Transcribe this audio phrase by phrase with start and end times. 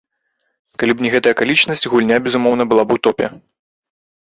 [0.83, 3.33] Калі б не гэта акалічнасць, гульня, безумоўна, была б у топе.